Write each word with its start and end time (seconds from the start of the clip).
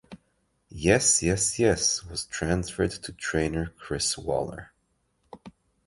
Yes 0.73 1.21
Yes 1.21 1.59
Yes 1.59 2.03
was 2.03 2.25
transferred 2.25 2.89
to 2.89 3.13
trainer 3.13 3.67
Chris 3.77 4.17
Waller. 4.17 4.73